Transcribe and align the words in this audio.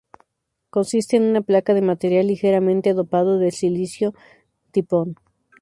Consiste 0.71 1.17
en 1.17 1.29
una 1.29 1.41
placa 1.41 1.75
de 1.75 1.83
material 1.83 2.25
ligeramente 2.25 2.95
dopado 2.95 3.37
de 3.37 3.51
silicio 3.51 4.15
tipo-n. 4.71 5.13